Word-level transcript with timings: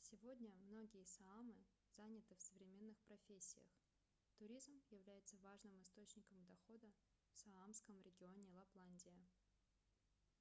сегодня 0.00 0.48
многие 0.64 1.04
саамы 1.04 1.54
заняты 1.94 2.34
в 2.36 2.40
современных 2.40 2.96
профессиях 3.00 3.68
туризм 4.38 4.72
является 4.90 5.36
важным 5.42 5.78
источником 5.82 6.42
дохода 6.46 6.90
в 7.34 7.36
саамском 7.38 8.00
регионе 8.00 8.48
лапландия 8.54 9.20